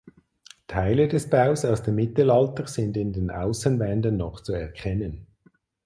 Teile 0.65 1.07
des 1.07 1.29
Baus 1.29 1.63
aus 1.63 1.83
dem 1.83 1.93
Mittelalter 1.93 2.65
sind 2.65 2.97
in 2.97 3.13
den 3.13 3.29
Außenwänden 3.29 4.17
noch 4.17 4.41
zu 4.41 4.51
erkennen. 4.51 5.27